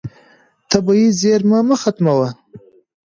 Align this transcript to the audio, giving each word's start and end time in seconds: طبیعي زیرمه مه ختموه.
طبیعي 0.71 1.07
زیرمه 1.19 1.59
مه 1.67 1.75
ختموه. 1.83 2.29